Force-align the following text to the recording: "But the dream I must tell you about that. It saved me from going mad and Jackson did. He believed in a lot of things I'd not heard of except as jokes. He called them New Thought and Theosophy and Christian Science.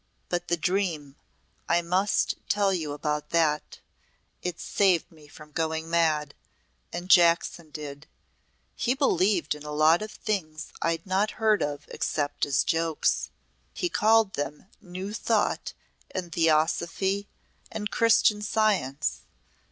"But 0.29 0.47
the 0.47 0.57
dream 0.57 1.15
I 1.69 1.83
must 1.83 2.33
tell 2.49 2.73
you 2.73 2.91
about 2.91 3.29
that. 3.29 3.77
It 4.41 4.59
saved 4.59 5.11
me 5.11 5.27
from 5.27 5.51
going 5.51 5.91
mad 5.91 6.33
and 6.91 7.07
Jackson 7.07 7.69
did. 7.69 8.07
He 8.75 8.95
believed 8.95 9.53
in 9.53 9.61
a 9.61 9.71
lot 9.71 10.01
of 10.01 10.09
things 10.09 10.73
I'd 10.81 11.05
not 11.05 11.29
heard 11.37 11.61
of 11.61 11.85
except 11.89 12.47
as 12.47 12.63
jokes. 12.63 13.29
He 13.75 13.89
called 13.89 14.33
them 14.33 14.65
New 14.81 15.13
Thought 15.13 15.73
and 16.09 16.31
Theosophy 16.31 17.27
and 17.71 17.91
Christian 17.91 18.41
Science. 18.41 19.21